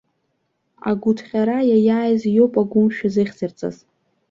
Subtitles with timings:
[0.89, 3.77] Агәыҭҟьара иаиааиз иоуп агәымшәа зыхьӡырҵаз.